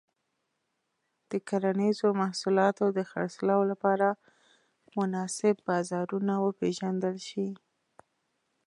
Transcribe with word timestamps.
د 1.29 1.31
کرنيزو 1.49 2.07
محصولاتو 2.21 2.85
د 2.97 2.99
خرڅلاو 3.09 3.61
لپاره 3.71 4.07
مناسب 4.97 5.55
بازارونه 5.69 6.33
وپیژندل 6.45 7.15
شي. 7.29 7.47